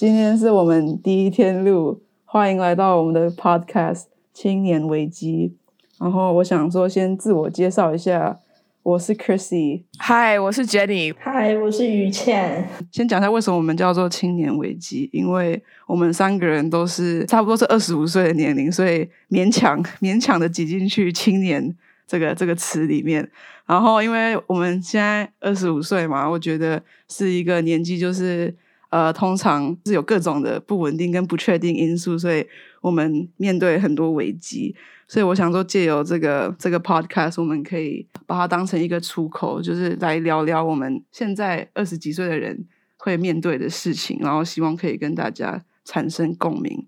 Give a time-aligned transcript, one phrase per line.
[0.00, 3.96] 今天是我们第一天录，欢迎来到我们的 Podcast
[4.32, 5.54] 《青年危机》。
[6.02, 8.40] 然后我想说，先自我介绍一下，
[8.82, 12.66] 我是 Chrissy，嗨，我是 Jenny，嗨，我是于倩。
[12.90, 21.76] 先讲一下为什么我们叫做青年危机，因为我们三个人都是差不多是二十五岁的年龄，所以勉强 勉强的挤进去“青年”
[22.08, 23.30] 这个这个词里面。
[23.66, 28.56] 然后，因为我们现在二十五岁嘛，我觉得是一个年纪，就是
[28.90, 32.46] 呃，通常是有各种的不稳定跟不确定因素，所以
[32.80, 34.76] 我们面对很多危机。
[35.08, 42.64] 所以我想说，借由这个这个 podcast，我们可以把它当成一个出口，就是来聊聊我们现在二十几岁的人
[42.96, 46.86] 会面对的事情，然后希望可以跟大家产生共鸣。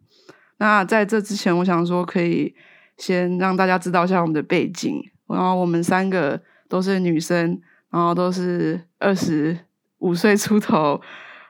[0.58, 2.54] 那在这之前，我想说可以
[2.96, 5.02] 先让大家知道一下我们的背景。
[5.26, 7.60] 然后我们三个都是女生，
[7.90, 9.58] 然后都是二十
[9.98, 11.00] 五岁出头，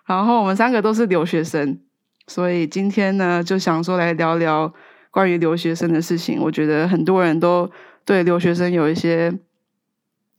[0.07, 1.79] 然后我们三个都是留学生，
[2.27, 4.73] 所以今天呢，就想说来聊聊。
[5.15, 7.71] 关于留学生的事情，我觉得很多人都
[8.03, 9.31] 对留学生有一些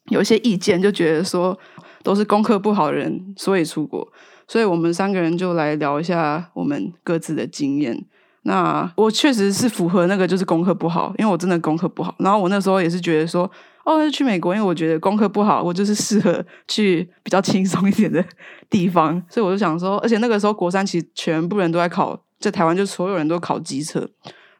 [0.08, 1.56] 有一些意见，就觉得说
[2.02, 4.12] 都是功课不好的人，所以出国。
[4.48, 8.04] 所以我们三个人就来聊一下我们各自的经验。
[8.42, 12.16] 那我确实是符合那个，就是功课不好，因为我真的功课不好。
[12.18, 13.48] 然后我那时候也是觉得说，
[13.84, 18.24] 哦，去美国，因为我觉得功课不好，我就是适合去比较轻松一点的
[18.70, 19.22] 地方。
[19.30, 24.10] 所以我就想说，而且那个时候国三其实全部人都在考，在台湾就所有人都考机测。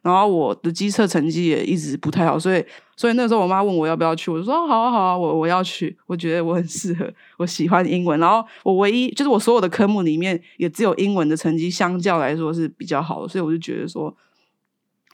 [0.02, 2.62] 然后我的机测成绩也一直不太好，所以
[2.94, 8.20] 所以那时候我妈问我要不要去，我就说好啊好啊，我我要去，我觉得我很适合，我喜欢英文。
[8.20, 14.14] 然后我唯一就是我所有的科目里面也只有英文的成绩相较来说是比较好的，所以我就觉得说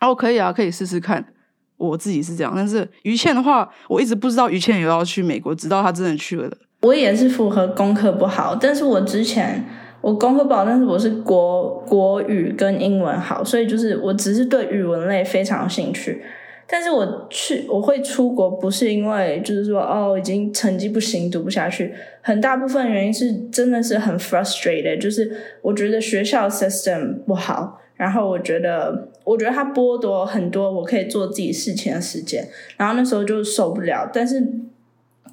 [0.00, 1.32] 哦可以啊，可以试试看。
[1.80, 6.48] 我自己是这样，但是于倩的话，我一直不知道于倩有要去美国，直到她真的去了。
[6.82, 9.64] 我也是符合功课不好，但是我之前。
[10.02, 16.22] 我功课不好，但是我是国国语跟英文好，所以就是我只是对语文类非常有兴趣。
[16.66, 21.92] 但是我去我会出国，不是因为就是说哦已经成绩不行读不下去，
[22.22, 25.30] 很大部分原因是真的是很 frustrated，就是
[25.60, 34.10] 我觉得学校 system 不好，然后我觉得我觉得他剥夺很多我可以做自己事情的时间，然后那时候就受不了。
[34.12, 34.46] 但是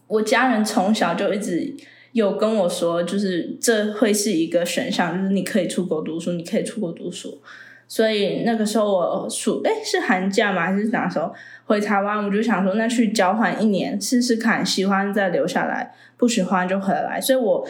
[0.07, 1.75] 我家人从小就一直。
[2.13, 7.39] 有跟我说，就是这会是一个选项，就是你可以出国读书，你可以出国读书。
[7.87, 10.65] 所以那个时候我暑哎是寒假吗？
[10.65, 11.31] 还是哪时候
[11.65, 12.25] 回台湾？
[12.25, 17.21] 我就想说，那去交换一年试试看，喜欢再留下来，不喜欢就回来。
[17.21, 17.67] 所以我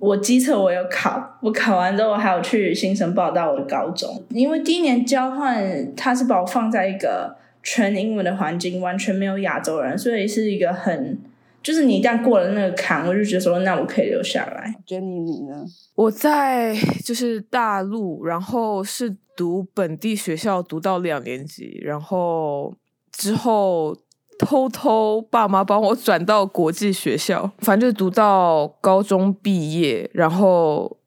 [0.00, 11.18] 我机测我有考，我考完之后我还有去新生报到我的高中，因为第一年交换他是把我放在一个全英文的环境，完全没有亚洲人，所以是一个很。
[11.62, 14.74] 就是你一旦过了那个坎，我就觉得说，那我可以留下来。
[14.84, 15.64] Jenny，你呢？
[15.94, 16.74] 我在
[17.04, 22.74] 就是大陆，然后是读本地学校，读到两年级，然后
[23.12, 23.96] 之后
[24.38, 30.98] 偷偷爸妈帮我转到国际学校， 反正就读到高中毕业，然后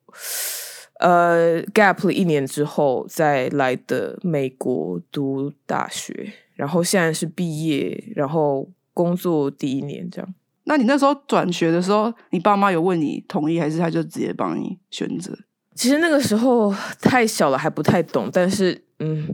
[0.99, 10.33] 呃 gap 了一年之后再来的美国读大学，然后现在是毕业，然后工作第一年这样。
[10.67, 15.37] 那你那时候转学的时候，你爸妈有问你同意，还是他就直接帮你选择？
[15.75, 18.29] 其实那个时候太小了，还不太懂。
[18.31, 19.27] 但是，嗯，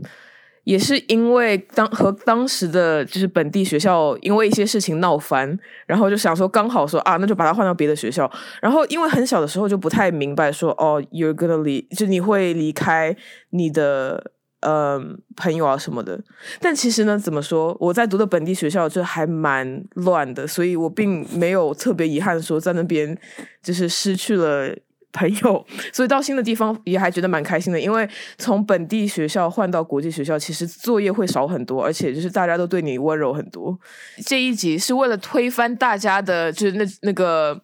[0.64, 8.30] 也是因为当和当时的就是本地学校因为一些事情闹翻，然后就想说刚好说啊，那就把它换到别的学校。
[8.60, 13.16] 然后因为很小的时候就不太明白说哦，you're gonna 离就你会离开
[13.50, 14.32] 你的。
[14.64, 16.16] 嗯，朋友啊什么的，
[16.60, 17.76] 但其实呢，怎么说？
[17.80, 23.18] 我在读的本地学校就还蛮乱的，所以我并没有特别遗憾说在那边
[23.60, 24.72] 就是失去了
[25.12, 27.80] 朋友， 所以到新的地方也还觉得蛮开心的。
[27.80, 28.08] 因为
[28.38, 33.78] 从本地学校换到国际学校，其实作业会少很多，而且就是大家都对你温柔很多。
[34.26, 37.60] 这一集是为了推翻大家的，就是那那个。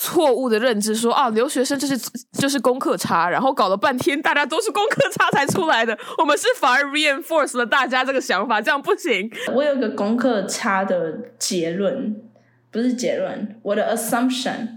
[0.00, 1.98] 错误的认知说啊，留学生就是
[2.30, 5.98] 就是功课差，然后搞了半天大家都是功课差才出来的。
[6.18, 9.28] 我们是反而 reinforce 了大家这个想法，这样不行。
[9.52, 12.14] 我有个功课差的结论，
[12.70, 14.68] 不是结论，我的 assumption，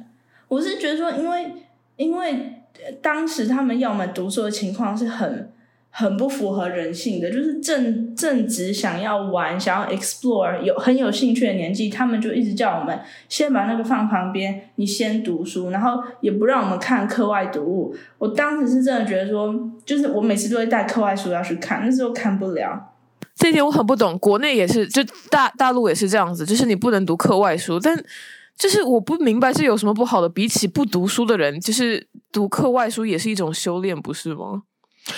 [0.48, 1.54] 我是觉得说，因为
[1.96, 2.64] 因为
[3.02, 5.52] 当时他们要我们读书的情况是很。
[5.94, 12.98] 很不符合人性的，就是正正值想要玩、想要 explore、有很有兴趣的年纪，他们就一直叫我们
[13.28, 17.94] 先把那个放旁边，你先读书，然后也不让我们看课外读物。
[18.18, 19.54] 我当时是真的觉得说，
[19.86, 22.94] 就是我每次都会带课外书要去看，那时候看不了。
[23.36, 28.02] 这一点我很不懂，国内也是，就大大陆也是这样子，就是你不能读课外书，但
[28.58, 32.08] 就是我不明白这有什么不好的，比起不读书的人，就是。
[32.34, 34.64] 读课外书也是一种修炼，不是吗？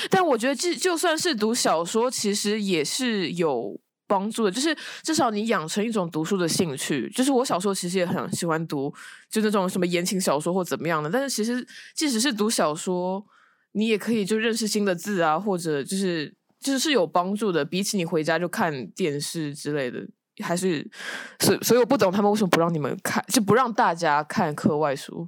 [0.09, 4.49] 但我觉得，就就算是读小说，其实也是有帮助的。
[4.49, 7.07] 就是至少你养成一种读书的兴趣。
[7.11, 8.91] 就是我小时候其实也很喜欢读，
[9.29, 11.07] 就那种什么言情小说或怎么样的。
[11.07, 11.63] 但是其实，
[11.93, 13.23] 即使是读小说，
[13.73, 17.63] 你也可以就认识新的字啊，或者就是就是是有帮助的。
[17.63, 19.99] 比起你回家就看电视之类的，
[20.41, 20.87] 还是
[21.39, 25.27] 所所以我不懂他们为什么不让你们看，就不让大家看课外书。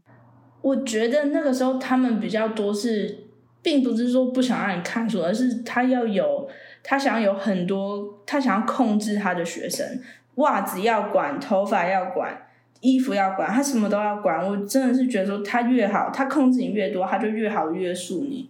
[0.62, 3.26] 我觉得那个时候他们比较多是，
[3.62, 6.50] 并不是说不想让你看书，而是他要有，
[6.82, 10.02] 他想要有很多，他想要控制他的学生，
[10.36, 12.48] 袜子要管，头发要管，
[12.82, 14.44] 衣服要管，他什么都要管。
[14.44, 18.50] 我真的是觉得说他越好，他控制你越多，他就越好约束你，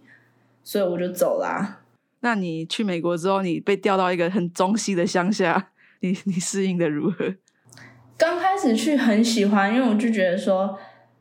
[0.64, 1.80] 所以我就走啦。
[2.20, 5.68] 那你去美国之后，你被调到一个很中西的乡下，
[6.06, 7.34] 你 你适应的如何？
[8.16, 10.78] 刚开始去很喜欢，因为我就觉得说。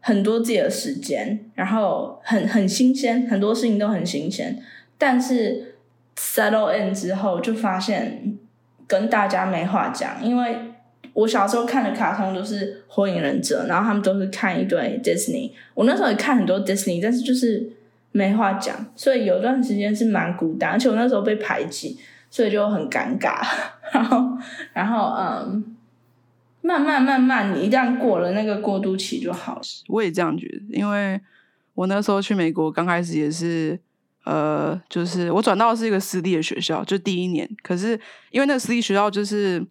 [0.08, 4.56] 很多自己的时间，然后很很新鲜，很多事情都很新鲜。
[5.00, 5.74] 但是
[6.16, 8.38] settle in 之后，就发现
[8.86, 10.24] 跟大家没话讲。
[10.24, 10.58] 因为
[11.14, 15.50] 我小时候看的卡通都是火影忍者，然后他们都是看一堆 Disney。
[15.74, 17.68] 我那时候也看很多 Disney，但是就是
[18.12, 21.98] 没话讲，所以有段时间是蛮孤单，而且我那时候被排挤，
[22.36, 23.42] 所以就很尴尬。
[23.94, 24.38] 然后，
[24.74, 25.76] 然后，嗯。
[26.62, 29.62] 慢慢慢慢，你一旦过了那个过渡期就好。
[29.88, 31.22] 我也这样觉得，因为
[31.76, 33.80] 我那时候去美国刚开始也是，
[34.24, 37.48] 呃，就是我转到的是一个私立的学校，就第一年。
[37.62, 37.90] 可是
[38.32, 39.64] 因为那个私立学校就是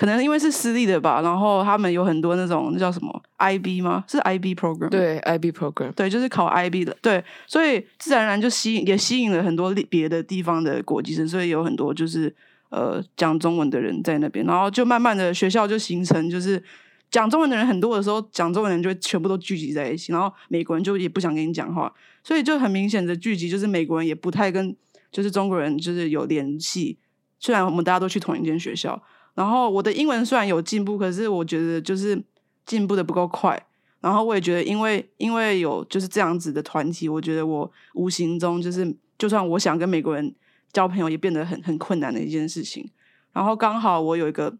[0.00, 4.02] 可能因为是私立的吧，然后他们有很多那种那叫什么 IB 吗？
[4.08, 4.88] 是 IB program？
[4.88, 6.96] 对，IB program，对，就是考 IB 的。
[7.02, 12.34] 对，所以自然而然就吸引也吸引了很多别的地方的国际生，所以有很多就是。
[12.70, 16.62] 呃，讲中文的人在那边，然后就慢慢的学校就形成，就是
[17.10, 21.92] 讲中文的人很多的时候，讲中文的人就会全部都聚集在一起，然后美国人就也不想跟你讲话，
[22.22, 24.76] 所以就很明显的聚集，就是美国人也不太跟
[25.10, 26.96] 就是中国人就是有联系。
[27.40, 29.02] 虽然我们大家都去同一间学校，
[29.34, 32.22] 然后我的英文虽然有进步，可是我觉得就是
[32.66, 33.66] 进步的不够快。
[34.00, 40.34] 然后我也觉得，因为因为有就是这样子的团体，我觉得我无形中就是就算我想跟美国人。
[40.72, 42.88] 交朋友也变得很很困难的一件事情。
[43.32, 44.56] 然后刚好我有一个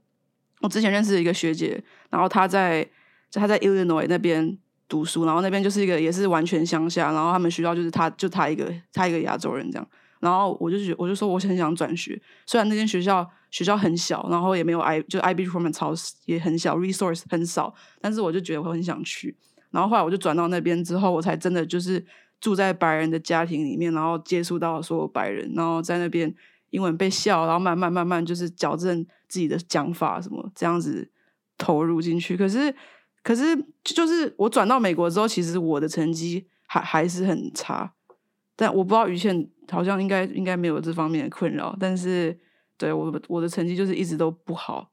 [0.58, 1.80] 我之前认识的一个学姐，
[2.10, 2.84] 然后她在
[3.30, 4.58] 她在 Illinois 那边
[4.88, 9.88] 读书，然后那边就是一个也是完全乡下，然后他们学校就是她就她一个她一个亚洲人这样。
[10.18, 15.92] 然后我就觉我就说我很想转学，虽然那间学校学校很小，然后也没有 I 就 IB program 超
[16.24, 19.36] 也很小，resource 很少，但是我就觉得我很想去。
[19.70, 22.04] 然后后来我就转到那边之后，我才真的就是。
[22.40, 26.34] 住在白人的家庭里面，然后接触到所有白人，然后在那边
[26.70, 31.06] 英文被笑，然后慢慢慢慢就是矫正自己的讲法什么这样子
[31.58, 32.38] 投入进去。
[32.38, 32.74] 可是，
[33.22, 33.42] 可是
[33.84, 37.92] 就是我转到美国之后，其实我的成绩还还是很差。
[38.56, 42.34] 但我不知道于倩好像应该应该没有这方面的困扰，但是
[42.80, 44.90] 对我我的成绩就是一直都不好。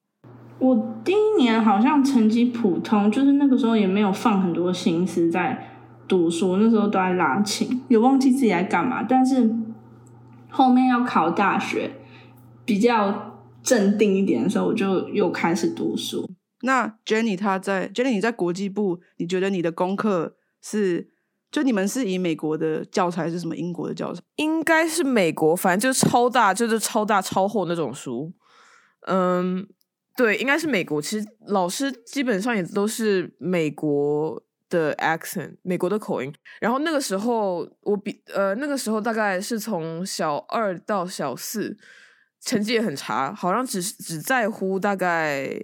[0.60, 0.76] 我
[1.06, 5.74] 第一年好像成绩普通，就是那个时候也没有放很多心思在。
[6.08, 9.04] 读书那时候都在拉琴，也忘记自己在干嘛。
[9.04, 9.54] 但是
[10.50, 11.92] 后面要考大学，
[12.64, 16.26] 比较镇定一点的时候，我就又开始读书。
[16.62, 21.10] 那 Jenny 她在 Jenny 你在国际部，你觉得你的功课是
[21.52, 23.56] 就你们是以美国的教材是什么？
[23.56, 24.22] 英国的教材？
[24.36, 28.34] 应该是美国，反正就是超大，就是超大超厚那种书。
[29.08, 29.68] 嗯，
[30.16, 31.02] 对，应该是美国。
[31.02, 34.44] 其实老师基本上也都是美国。
[34.70, 36.34] 的 accent，美国的口音。
[36.60, 41.78] 然后那个时候，我比呃那个时候大概是从小二到小四，
[42.42, 45.58] 成绩也很差，好像只只在乎大概。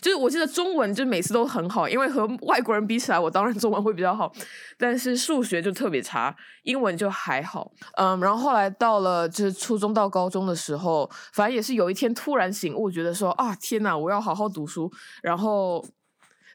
[0.00, 4.32] 就是我记得中文就每次都很好，因为和外国人比起来，我当然中文会比较好。
[4.76, 7.72] 但是数学就特别差，英文就还好。
[7.96, 14.90] 嗯，然后后来到了就是初中到高中的时候，反正也是有一天突然醒悟，觉得说啊天呐，我要好好读书。
[15.22, 15.84] 然后。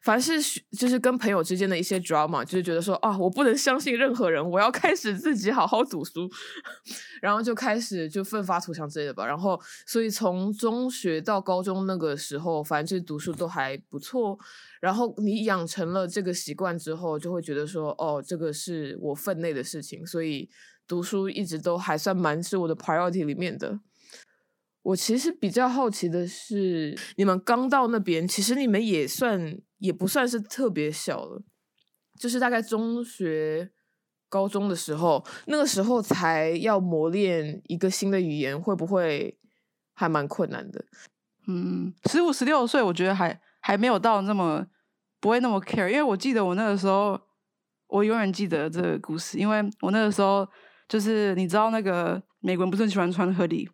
[0.03, 0.33] 凡是
[0.77, 6.29] 就是跟朋友之间的一些 drama，就是觉得说啊，我不能相信任何人，我要开始自己好好读书，
[7.21, 9.25] 然后就开始就奋发图强之类的吧。
[9.25, 9.57] 然后，
[9.87, 14.37] 所以从中学到高中那个时候，反正就读书都还不错。
[14.81, 20.49] 然后你养成了这个习惯之后，就会觉得说，哦，这个是我分内的事情，所以
[20.85, 23.79] 读书一直都还算蛮是我的 priority 里面的。
[24.81, 29.57] 我其实比较好奇的是，你们刚到那边，其实你们也算。
[29.83, 31.43] 也不算是特别小了，
[32.17, 33.69] 就是大概中学、
[34.29, 39.37] 高中的时候，那个时候才要磨练一个新的语言，会不会
[39.93, 40.85] 还蛮困难的？
[41.47, 44.65] 嗯，十五、十六岁，我觉得还还没有到那么
[45.19, 47.19] 不会那么 care，因为我记得我那个时候，
[47.87, 50.47] 我永远记得这个故事，因为我那个时候
[50.87, 53.67] 就是你知道那个美国人不是很喜欢穿 hoodie，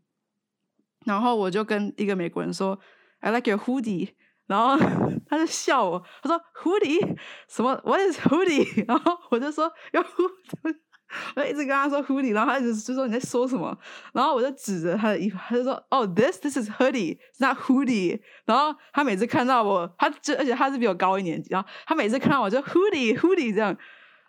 [1.06, 2.80] 然后我就跟一个美国人说
[3.20, 4.16] I like your hoodie，
[4.50, 4.76] 然后
[5.30, 8.66] 他就笑我，他说 hoodie 什么 What is hoodie？
[8.90, 10.76] 然后我就说 your hoodie。
[11.36, 13.76] 我就一直跟他说 hoodie，然后他一直就说你在说什么，
[14.14, 18.20] 然后我就指着他的衣服，他就说哦、，this this is hoodie，not hoodie。
[18.46, 23.76] 然后他每次看到我，他就而且他是比我高一年级，然后他每次看到我就 hoodie hoodie 这样，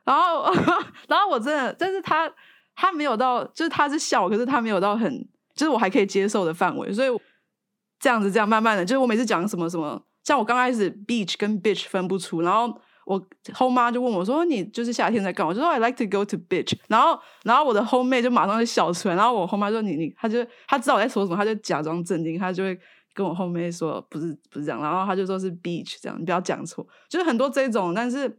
[0.04, 0.50] 然后
[1.06, 2.32] 然后我真的，但是他
[2.74, 7.08] 他没有到，就是他是笑，可是他没有到很，就是我还可以接受的范围，所以
[7.98, 12.80] 这样子这样慢慢的，就是我每次讲什么什么，像我刚开始 beach 跟 bitch 分不出，然后。
[13.06, 13.20] 我
[13.52, 19.16] 后妈就问我说：“你就是夏天在干嘛？”我就说：“I like to go to beach。”然后，然后我的后妹就马上就笑出来。
[19.16, 22.78] 然后我后妈说：“你你，她就她知道我在说什么，她就假装镇定，她就会
[23.12, 26.86] 跟我后妹说：‘不是不是这样。’然后她就说是 beach 这样，你不要讲错。
[27.08, 28.38] 就是很多这种，但是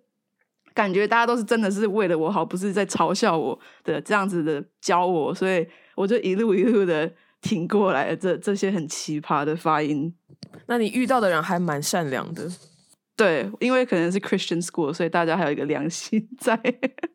[0.73, 7.11] 感觉大家都是真的是为了我好，不是在嘲笑我的这样子的教我，所以我就一路一路的
[7.41, 8.15] 挺过来。
[8.15, 10.15] 这这些很奇葩的发音，
[10.67, 12.49] 那你遇到的人还蛮善良的。
[13.17, 16.59] 对，因为可能是 Christian school，所以大家还有一个良心在。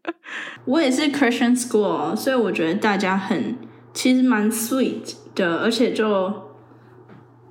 [0.64, 3.56] 我也是 Christian school，所以我觉得大家很
[3.92, 6.32] 其实蛮 sweet 的，而且就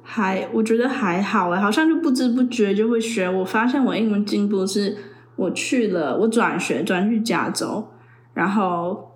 [0.03, 3.29] 还我觉得还好哎，好像就不知不觉就会学。
[3.29, 4.95] 我发现我英文进步是
[5.35, 7.85] 我去了，我转学转去加州，
[8.33, 9.11] 然后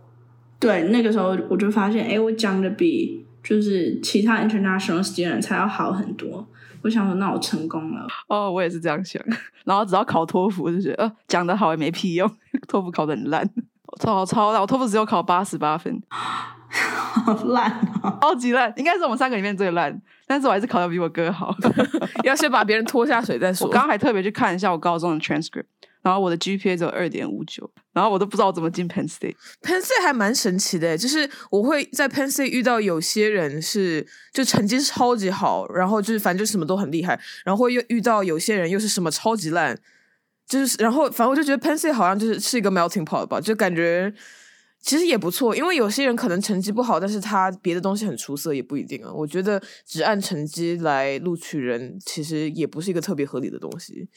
[0.59, 6.47] 对那个时候我就发现，哎，我讲的比就是其他 international student 才要好很多。
[6.81, 8.07] 我想说，那我成功了。
[8.27, 9.21] 哦，我也是这样想。
[9.65, 12.29] 然后只要考托福，就觉得呃讲的好也没屁用，
[12.67, 13.47] 托福考的很烂，
[13.99, 14.61] 超超烂。
[14.61, 17.69] 我托福只有考八十八分， 好烂
[18.01, 20.01] 啊，超级烂，应该是我们三个里面最烂。
[20.25, 21.53] 但是我还是考的比我哥好。
[22.23, 23.67] 要先把别人拖下水再说。
[23.67, 25.65] 我刚刚还特别去看一下我高中的 transcript。
[26.01, 29.35] 然后我的 GPA 只有二点五九，然后我都不知道怎么进 Penn State。
[29.61, 39.77] Penn State 还蛮神奇的，就是我会在 Penn State 遇到有些人是就成绩超级好，然后就是反正就什么都很厉害，然后又遇到有些人又是什么超级烂，
[40.47, 44.13] 就是然后反正我就觉得 Penn State 好像就是是一个 melting pot 吧，就感觉
[44.81, 49.11] 其实也不错，因为有些人可能成绩不好，但是他别的东西很出色也不一定啊。
[49.13, 54.07] 我觉得只按成绩来录取人，其实也不是一个特别合理的东西。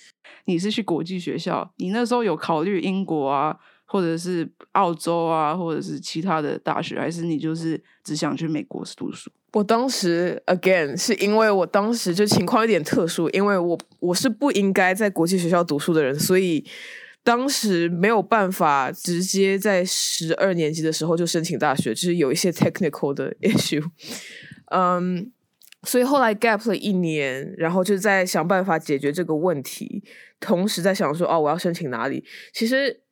[0.46, 9.30] 你是去国际学校，你那时候有考虑英国啊，或者是澳洲啊，或者是其他的大学，还是你就是只想去美国读书？
[9.52, 16.64] 我当时 again 是因为我当时就情况有点特殊，因为我我是不应该在国际学校读书的人，所以
[17.24, 23.84] 当时没有办法直接在十二年级的时候就申请大学，就是有一些 technical 的 issue，
[24.74, 25.32] 嗯。
[25.84, 30.04] 所以后来 gap 了一年，然后就在想办法解决这个问题，
[30.38, 32.24] 同时在想说，哦，我要申请哪里？
[32.52, 33.02] 其实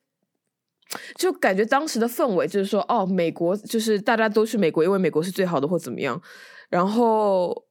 [1.17, 6.21] 就感觉当时的氛围就是说，哦，美国就是大家都去美国，因为美国是最好的，或怎么样。
[6.69, 7.65] 然后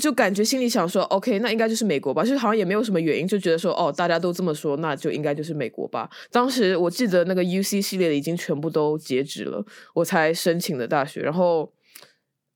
[0.00, 2.22] 就感觉心里想说，OK，那应该就是美国吧。
[2.22, 6.08] 就是好像也没有什么原因，就觉得说，哦，大家都这么说，那就应该就是美国吧。
[6.30, 11.72] 当时我记得那个 UC 系列的已经全部都截止了，我才申请的大学，然后。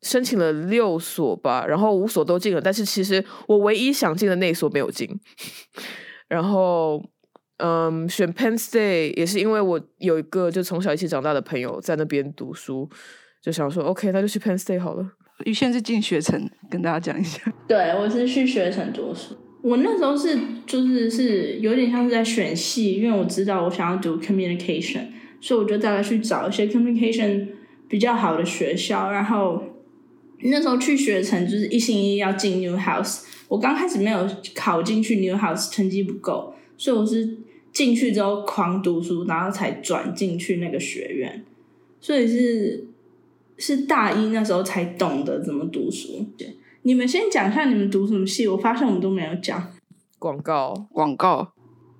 [0.03, 5.07] 申请了六所吧，然后五所都进了，但是其实我唯一想进的那所没有进。
[6.27, 7.05] 然后，
[7.59, 12.89] 嗯，选 Penn State 也是因为我有一个就从小一起长大的朋友在那边读书，
[13.43, 15.07] 就想说 OK，那就去 Penn State 好了。
[15.45, 17.41] 于谦是进学城，跟大家讲一下。
[17.67, 19.37] 对，我是去学城读书。
[19.63, 25.07] 我那时候是就是是有点像是在选系，因为我知道我想要读 communication，
[25.41, 27.49] 所以我就大概去找一些 communication
[27.89, 29.65] 比较好的学校，然后。
[30.43, 37.37] 那时候去学城就是一心一意要进 New House，我刚开始没有考进去 New House，成绩不够，所以我是
[37.75, 41.45] 进去之后狂读书，然后才转进去那个学院，
[42.01, 42.87] 所以是
[43.61, 46.27] 是大一那时候才懂得怎么读书。
[46.37, 49.65] 对你们先讲一下你们读什么系，我发现我们都没有讲
[50.19, 51.53] 广告，广告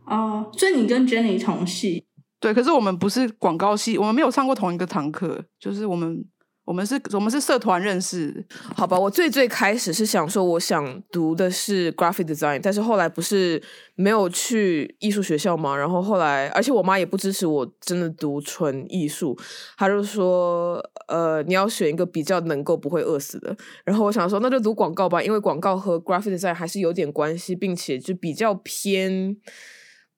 [0.07, 2.05] 哦，所以你跟 Jenny 同系，
[2.41, 6.25] 对，可是我们不是广告系，我们没有上过同一个堂课，就是我们。
[6.67, 8.97] 我们是，我们是社团认识，好吧？
[8.97, 13.61] 我最最开始是想说，我想读的是 graphic design，但是后来不是
[13.97, 15.77] 没有去艺术学校嘛？
[15.77, 19.37] 然后后来，而且我妈也不支持我真的读纯艺术，
[19.77, 23.57] 她就说，呃，你要选一个比较能够不会饿死的。
[23.85, 29.37] 然后我想说，那就读广告吧，因为广告和 graphic design 还是有点关系，并且就比较偏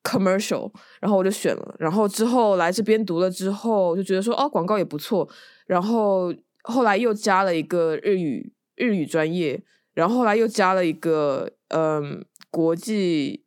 [0.03, 0.71] commercial。
[1.01, 1.75] 然后我就选了。
[1.79, 5.27] 然后之后来这边读了之后，就觉得说，哦，广告也不错。
[5.67, 6.33] 然后
[6.63, 13.47] 后来又加了一个日语日语专业，然后后来又加了一个嗯国际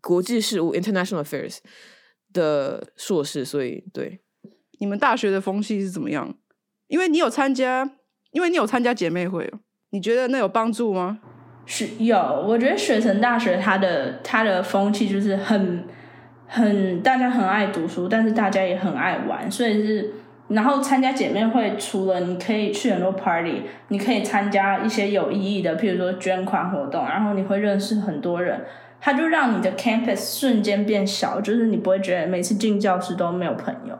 [0.00, 1.58] 国际事务 international affairs，
[2.32, 4.20] 的硕士，所以对。
[4.80, 6.34] 你们大学的风气是怎么样？
[6.88, 7.88] 因为你有参加，
[8.32, 9.48] 因为你有参加姐妹会，
[9.90, 11.20] 你觉得那有帮助吗？
[11.66, 15.84] 是有，我觉得雪城大学它的它的风气就是很
[16.46, 20.12] 很大家很爱读书，但是大家也很爱玩，所以是
[20.48, 28.64] 然后参加姐妹会，除了你可以去很多 party，你可以参加一些有意义的，譬如说捐款活动，然后你会认识很多人，
[28.98, 33.96] 它就让你的 campus 瞬间变小，就是你不会觉得每次进教室都没有朋友。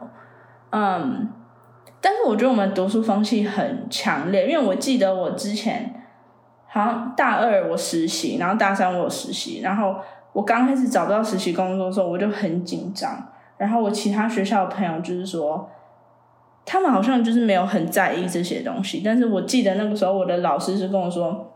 [0.71, 1.29] 嗯，
[2.01, 5.93] 但是我觉得我们读书风气很强烈，因为我记得我之前
[6.67, 9.95] 好像大二我实习，然后大三我实习，然后
[10.33, 13.27] 我刚开始找不到实习工作的时候，我就很紧张。
[13.57, 15.69] 然后我其他学校的朋友就是说，
[16.65, 21.51] 他们好像就是没有很在意这些东西，但是我记得那个时候我的老师是跟我说，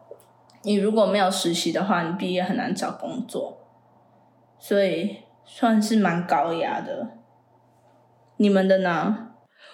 [0.63, 3.57] 你如果没有实习的话，你毕业很难找工作，
[4.59, 7.07] 所以算是蛮高压的。
[8.37, 9.29] 你们的呢？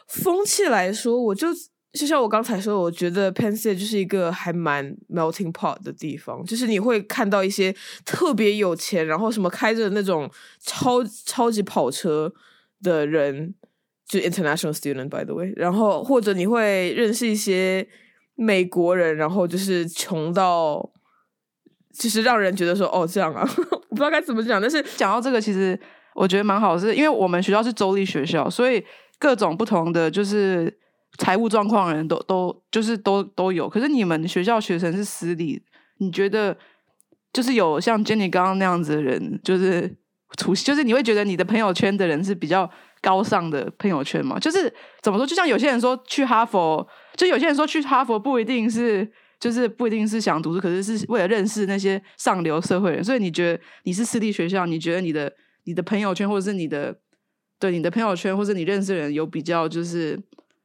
[0.08, 1.48] 风气来说，我就
[1.94, 7.74] 就像我刚才说，我觉得 Penn State 就是一个还蛮 melting pot 的地方，就是你会看到一些
[8.06, 12.34] 特别有钱，然后什么开着那种超超级跑车
[12.84, 13.56] 的人，
[14.06, 17.88] 就 international student by the way，然后或者你会认识一些
[18.36, 20.92] 美国人，然后就是穷到，
[21.94, 25.80] 就是让人觉得说哦这样啊， 我不知道该怎么讲，但是讲到这个，其实。
[26.14, 28.84] 我觉得蛮好，是因为我们学校是州立学校，所以
[29.18, 30.78] 各种不同的就是
[31.18, 33.70] 财务状况的人都都就是都都有。
[33.70, 35.62] 可是你们学校学生是私立，
[36.00, 36.58] 你觉得
[37.32, 39.96] 就是有像 Jenny 刚刚那样子的人，就是
[40.38, 42.70] 出就是你会觉得你的朋友圈的人是比较
[43.02, 44.38] 高尚的朋友圈吗？
[44.38, 45.26] 就是怎么说？
[45.26, 53.02] 就像有些人说去哈佛，就有些人说去哈佛不一定是就是不一定是想读书，可是是为了认识那些上流社会人。
[53.02, 55.32] 所以你觉得你是私立学校，你觉得你的。
[55.64, 56.98] 你的朋友圈，或者是你的
[57.60, 60.20] 对你的朋友圈，或者你认识的人有比较，就是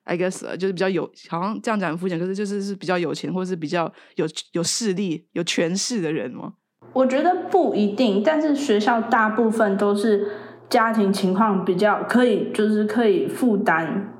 [0.05, 6.55] I guess 就是比较有，好像这样讲很肤浅，可是就是是比较有钱，或者是比较有有势力、有权势的人吗？
[6.93, 10.29] 我觉得不一定，但是学校大部分都是
[10.71, 14.15] 家庭情况比较可以，就是可以负担。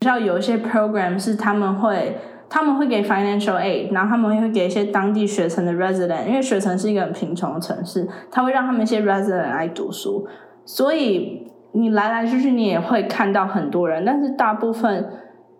[0.00, 2.18] 学校有一些 program 是他们会。
[2.54, 10.28] 他们会给 financial aid，然后他们会给一些当地学城的 resident，因为学城是一个很贫穷的城市，他会让他们一些 resident 来读书，
[10.66, 15.10] 所以你来来去去你也会看到很多人，但是大部分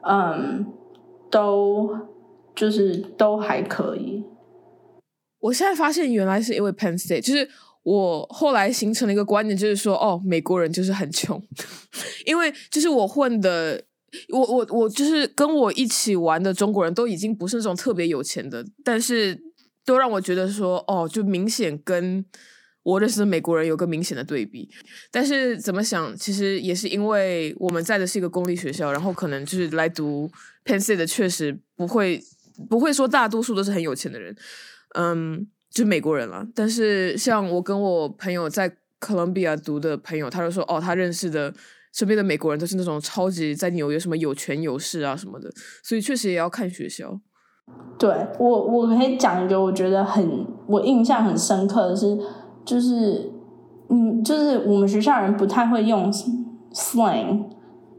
[0.02, 0.66] 嗯
[1.30, 1.96] 都
[2.54, 4.22] 就是都还可以。
[5.40, 7.48] 我现在发现原来是因为 Penn State，就是
[7.84, 11.42] 我后来形成了一个观念，就是说哦，美国人就是很穷，
[12.26, 13.82] 因为就是我混的。
[14.28, 19.40] 我我我就是跟我一起玩的中国人都已经不是那种特别有钱的，但是
[19.84, 22.24] 都让我觉得说哦，就明显跟
[22.82, 24.68] 我认识的美国人有个明显的对比。
[25.10, 30.30] 但是怎么想，其实也是因为我们在的是一个公立学校，然后可能就是来读
[30.64, 32.22] Penn State 的，确实不会
[32.68, 34.36] 不会说大多数都是很有钱的人，
[34.94, 36.46] 嗯，就美国人了。
[36.54, 41.54] 但是像我跟我朋友在哥伦比亚读的朋友，他就说哦，他认识的。
[41.92, 45.50] 身边的美国人都是那种超级在纽约什么有权有势啊什么的，
[45.82, 47.20] 所以确实也要看学校。
[47.98, 52.18] 对我，我可以讲一个我觉得很我印象很深刻的是，
[52.64, 53.30] 就是
[53.88, 56.12] 嗯，就是我们学校人不太会用
[56.72, 57.44] slang，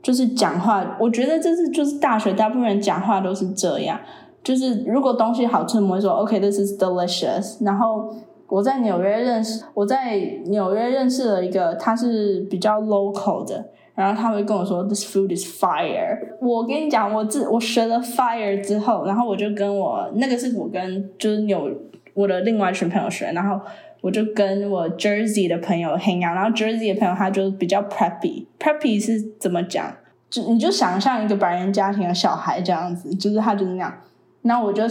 [0.01, 0.97] 就是讲话。
[0.99, 3.99] 我觉得这是就是大学大部分人讲话都是这样，
[4.43, 7.63] 就是如果东西好吃，我们会说 OK，this is delicious。
[7.63, 8.13] 然后
[8.47, 13.69] 我在纽约认识，我在纽约认识了一个，他是比较 local 的。
[13.95, 16.17] 然后他会跟我说，This food is fire。
[16.41, 21.69] 我跟你讲，我自我学了 fire 之后，然后我就跟我那个是我跟就是有
[22.13, 23.63] 我的另外一群朋友学，然后
[24.01, 28.47] 我就跟我 Jersey 的朋友 hang out，然后 Jersey 的朋友他就比较 preppy。
[28.60, 29.95] preppy 是怎么讲？
[30.29, 33.93] 就你就想象一个白人家庭的小孩这样子，就是他就是那样。
[34.41, 34.84] 那我就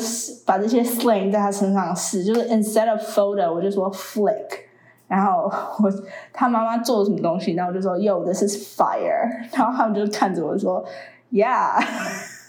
[0.47, 4.71] 把这些 slang 在他身上试，就是 instead of photo，我就说 flick。
[5.13, 5.93] 然后我
[6.33, 9.29] 他妈妈做什么东西，然后我就说 Yo，this is fire。
[9.53, 10.83] 然后他们就看着我说
[11.31, 11.79] Yeah，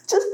[0.07, 0.27] 就是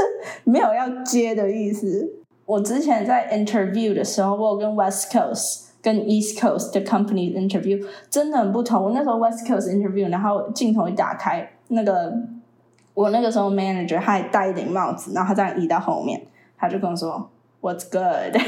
[0.43, 2.07] 没有要接的意思。
[2.45, 8.83] 我之前在 interview 的时候，我跟 West Coast 跟 East Coast 的 company interview，真的很不同。
[8.83, 12.13] 我那时候 West Coast interview，然后镜头一打开，那个
[12.93, 16.21] 我那个时候 manager 他还戴一顶帽子，然后他这样移到后面，
[16.59, 17.27] 他就跟我说
[17.59, 18.39] What's good。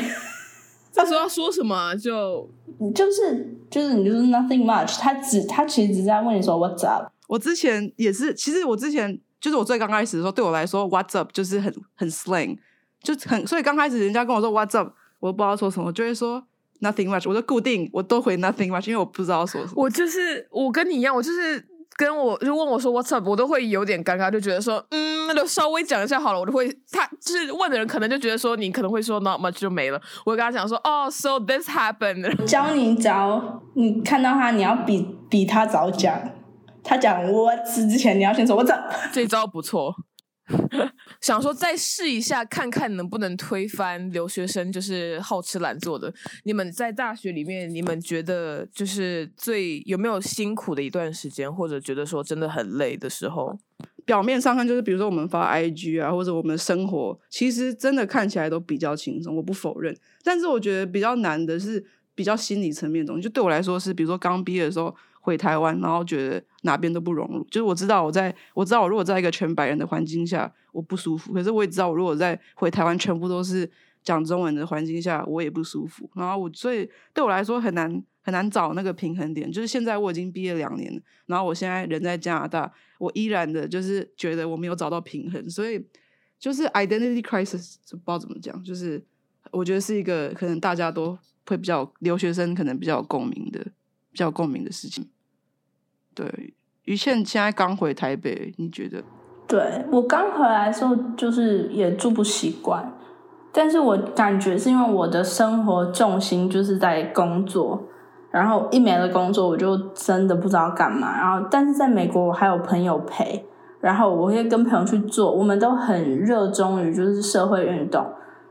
[0.93, 2.49] 他说要说什么就
[2.93, 7.11] 就是就是你就是 nothing much，他只他其实只在问你说 what's up。
[7.27, 12.57] 我之前也是，其实我之前就是我最刚开始的时候，对我来说 what's up 就是很很 slang，
[13.01, 16.43] 就很所以刚开始人家跟我说 what's up，我不知道说什么，就会说
[16.81, 19.73] nothing much，我就固定我都回 nothing much，因为我不知道说什么。
[19.77, 21.65] 我就是我跟你一样，我就是
[22.05, 36.19] 跟我就问我说 What's up，我都会有点尴尬，就觉得说嗯，就稍微讲一下好了，我就会他就是问的人可能就觉得说你可能会说 Not much 就没了，我会跟他讲说哦，So this happened， 教你早，你看到他你要比比他早讲，
[36.83, 39.95] 他讲 What's 之前你要先说 What's up，这招不错。
[41.21, 46.11] 想说再试一下，看看能不能推翻留学生就是好吃懒做的。
[46.43, 53.57] 你们在大学里面，你们觉得就是最有没有辛苦的一段时间，或者觉得说真的很累的时候？
[54.03, 59.95] 表面上看就是，比如说我们发 IG 啊，或者我们生活，其实真的看起来都比较轻松，我不否认。
[60.23, 64.95] 但是我觉得比较难的是比较心理层面的东西，就对我来说是，比如说刚毕业的时候。
[65.21, 67.43] 回台湾，然后觉得哪边都不融入。
[67.45, 71.31] 就是我知道我在，我知道我如果在一个全白人的环境下，我不舒服。
[71.33, 73.69] 可是我也知道，我如果在回台湾全部都是
[74.03, 76.09] 讲中文的环境下，我也不舒服。
[76.15, 79.51] 然后我所以对我来说很难很难找那个平衡点。
[79.51, 85.49] 就是现在我已经毕业两年，然后我现在人在加拿大，我依然的就是觉得我没有找到平衡。
[85.49, 85.85] 所以
[86.39, 88.63] 就是 identity crisis，不知道怎么讲。
[88.63, 89.03] 就是
[89.51, 93.63] 我觉得是一个可能大家都会比较留学生可能比较有共鸣的。
[94.11, 95.07] 比较共鸣的事情，
[96.13, 99.03] 对于倩现在刚回台北，你觉得？
[99.47, 102.93] 对我刚回来的时候，就是也住不习惯，
[103.51, 107.83] 但是我感觉是因为我的生活重心就是在工作，
[108.31, 111.17] 然后一没了工作，我就真的不知道干嘛。
[111.17, 113.45] 然后，但是在美国，我还有朋友陪，
[113.81, 118.05] 然后我会跟朋友去做，我们都很热衷于就是社会运动。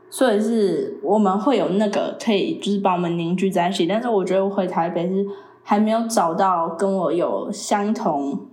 [0.09, 5.25] 所以是我们会有那个可以就是把我们凝聚在一起，但是我觉得我回台北是。
[5.63, 8.47] 还没有找到跟我有相同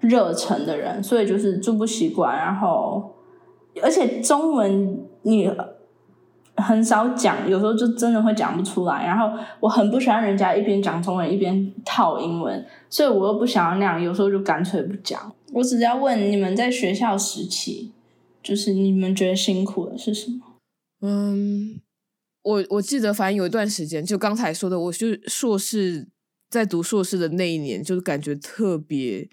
[0.00, 2.36] 热忱的人，所以就是住不习惯。
[2.36, 3.14] 然后，
[3.82, 5.50] 而且中文你
[6.56, 9.04] 很少讲，有时候就真的会讲不出来。
[9.04, 15.32] 然后我很不喜欢人家一边讲中文一边套英文，所以我又不想要那样，有时候就干脆不讲。
[15.52, 17.92] 我只要问你们在学校时期，
[18.42, 20.40] 就是你们觉得辛苦的是什么？
[21.02, 21.80] 嗯。
[22.46, 26.06] 我我记得，反正有一段时间，就刚才说的，我就硕士
[26.48, 29.28] 在读硕士的那一年，就是感觉特别，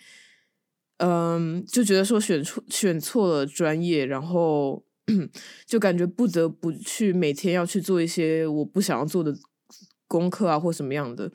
[0.97, 4.83] 嗯，就觉得说选错选错了专业，然后
[5.67, 9.31] 就感觉不得不去每天要去做一些我不想要做的
[10.07, 11.31] 功课啊，或什么样的，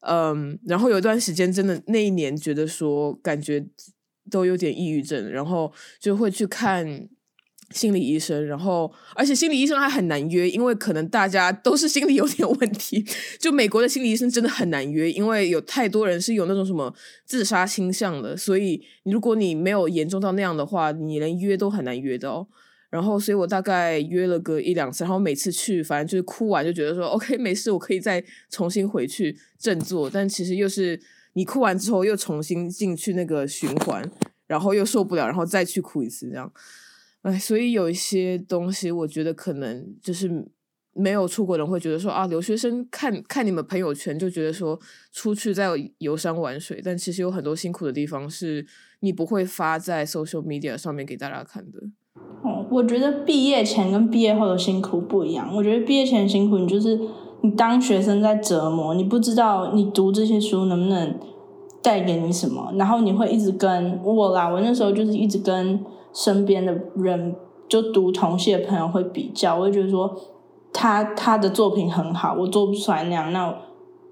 [0.00, 3.66] 嗯，然后有一段时间，真的那一年觉得说感觉
[4.30, 7.08] 都有点抑郁症，然后就会去看。
[7.70, 13.04] 心理医生，然后而且心理医生还很难约，因为可能大家都是心理有点问题。
[13.38, 22.46] 就美国的心理医生真的很难约，因为有太多人是有那种什么自杀倾向的，所以如果你没有严重到那样的话，你连约都很难约的哦。
[22.88, 30.08] 然后，所以我大概约了个一两次，然后每次去，反正就是哭完就觉得说 OK 没事，我可以再重新回去振作。
[30.08, 30.98] 但其实又是
[31.32, 34.08] 你哭完之后又重新进去那个循环，
[34.46, 36.50] 然后又受不了，然后再去哭一次这样。
[37.26, 40.30] 哎，所以有一些东西，我觉得可能就是
[40.92, 44.78] 没有出国人会觉得说啊，留学生看看你们朋友圈就觉得说
[45.10, 45.66] 出去在
[45.98, 48.64] 游山玩水，但其实有很多辛苦的地方是
[49.00, 51.80] 你不会发在 social media 上面给大家看的。
[52.44, 55.52] 哦，我觉得毕业前跟毕业后的辛苦不一样。
[55.52, 56.96] 我觉得毕业前辛苦，你就是
[57.42, 61.18] 你当学生在折磨，你不知道你读这些书能不能
[61.82, 65.84] 带给你什么，然后你会一直跟我啦，我那时候就是一直跟。
[66.16, 67.36] 身边的人
[67.68, 70.18] 就读同系的朋友会比较，我会觉得说
[70.72, 73.54] 他他的作品很好，我做不出来那样，那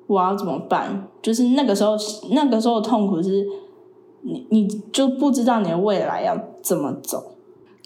[0.07, 1.09] 我要怎么办？
[1.23, 1.97] 就是那个时候，
[2.33, 3.47] 那个时候的痛苦是，
[4.21, 7.37] 你你就不知道你的未来要怎么走。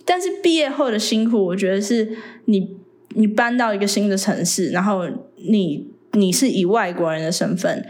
[0.04, 2.76] 但是毕业后的辛苦，我觉得是你
[3.10, 5.04] 你搬到一个新的城市，然后
[5.36, 7.86] 你你是以外国人的身份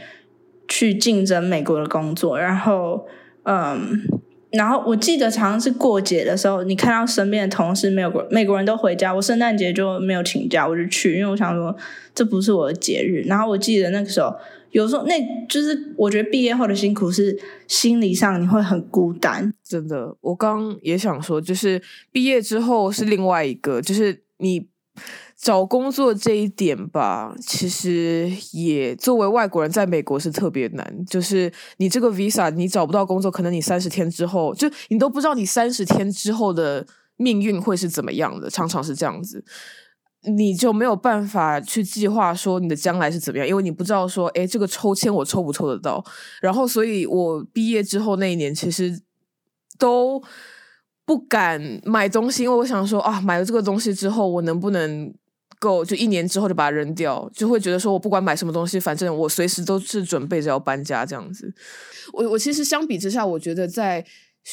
[0.69, 3.07] 去竞争美国的工作，然后
[3.45, 4.18] 嗯。
[4.51, 11.77] 然后我记得常常是过节的时候，你看到身边的同事没有国美国人都回家，我圣诞节就没有请假，我就去，因为我想说
[12.15, 13.23] 这不是我的节日。
[13.27, 14.35] 然后我记得那个时候，
[14.71, 15.15] 有时候那
[15.49, 20.17] 就是我觉得毕业后的辛苦是心理上你会很孤单，真的。
[20.23, 24.67] 我刚也想说，就是毕业之后是另外一个，就是你。
[25.41, 31.05] 找工作这一点吧，其实也作为外国人在美国是特别难。
[31.07, 36.85] 就是你这个 visa，你找不到工作，可能你三十天之后，就你都不知道你三十天之后的
[37.17, 39.45] 命运会是怎么样的，常常是这样子，
[40.25, 46.05] 你就没有办法去计划说你的将来是怎么样，因为你不知道说，哎，这个抽签我抽不抽得到。
[46.43, 49.01] 然后，所以我毕业之后那一年，其实
[49.79, 50.21] 都
[51.05, 55.15] 不敢买东西，因为我想说啊，买了这个东西之后，我能不能？
[55.59, 61.53] 够就一年之后就把它扔掉，就会觉得说我不管买什么东西，反正我随时都是准备着要搬家这样子。
[62.13, 64.05] 我我其实相比之下，我觉得在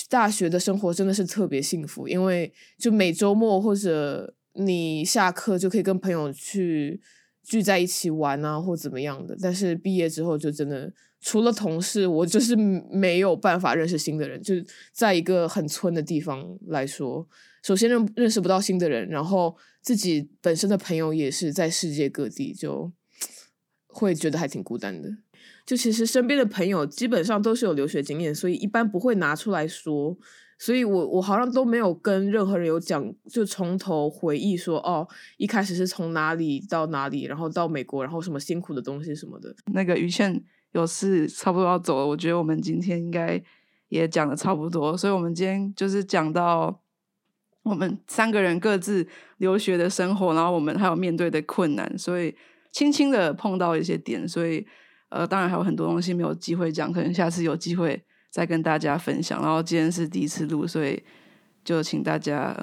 [0.09, 6.99] 大学的生活真的是特别幸福，因为就每周末或者你下课就可以跟朋友去
[7.43, 9.37] 聚在一起玩啊，或怎么样的。
[9.41, 10.91] 但是毕业之后就真的
[11.25, 14.39] 除了同事，我就是没有办法认识新的人。
[14.43, 17.27] 就是在一个很村的地方来说，
[17.63, 22.91] 首先认认识不到新的人，然后自己本身的朋友也是在世界各地，就
[23.87, 25.09] 会觉得还挺孤单的。
[25.65, 30.15] 就其实身边的朋友基本上都是有留学经验，所以一般不会拿出来说。
[30.59, 35.05] 所以我我好像都没有跟任何人有讲，就从头回忆说哦，
[35.37, 39.53] 一开始是从哪里到哪里，然后到美国，然后什么辛苦的东西什么的。
[39.73, 40.41] 那个于倩
[40.75, 43.41] 有事差不多要走了，我觉得我们今天应该
[43.87, 46.81] 也讲的差不多，所以我们今天就是讲到
[47.63, 49.07] 我们三个人各自
[49.37, 52.35] 留学的生活，然后我们还有面对的困难，所以
[52.71, 54.67] 轻轻的碰到一些点，所以
[55.09, 58.03] 呃，当然还有很多东西没有机会讲，可能下次有机会。
[58.35, 61.01] 再跟大家分享，然后今天是第一次录，所以
[61.63, 62.53] 就请大家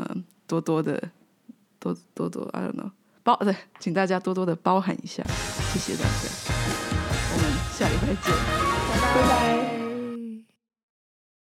[0.47, 1.03] 多多的
[1.79, 2.91] 多多多，I don't know，
[3.23, 5.25] 包对，请大家多多的包涵一下，
[5.73, 7.02] 谢谢大家，
[7.83, 8.33] 下礼拜见。
[9.13, 9.72] 拜拜。